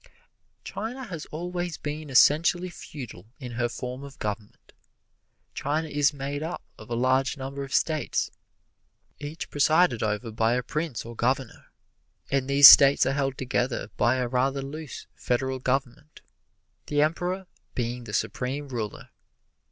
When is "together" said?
13.37-13.91